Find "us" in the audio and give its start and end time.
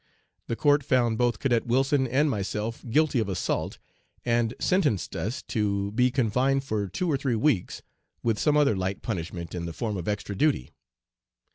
5.15-5.43